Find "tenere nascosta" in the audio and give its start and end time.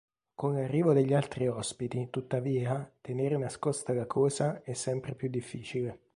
3.01-3.93